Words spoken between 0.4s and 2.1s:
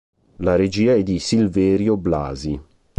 regia è di Silverio